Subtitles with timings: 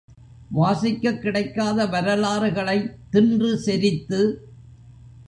[0.51, 4.21] வாசிக்கக் கிடைக்காத வரலாறுகளைத் தின்றுசெரித்து